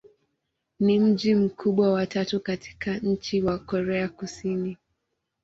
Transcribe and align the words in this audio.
Ni 0.79 0.99
mji 0.99 1.35
mkubwa 1.35 1.93
wa 1.93 2.07
tatu 2.07 2.39
katika 2.39 2.97
nchi 2.97 3.41
wa 3.41 3.59
Korea 3.59 4.09
Kusini. 4.09 4.77